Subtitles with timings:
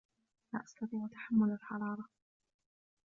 [0.53, 2.07] لا أستطيع تحمل الحرارة.